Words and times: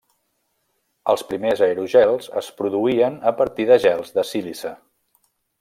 Els 1.13 1.23
primers 1.33 1.61
aerogels 1.67 2.31
es 2.43 2.49
produïen 2.63 3.21
a 3.33 3.37
partir 3.43 3.71
de 3.73 3.81
gels 3.87 4.15
de 4.21 4.29
sílice. 4.35 4.77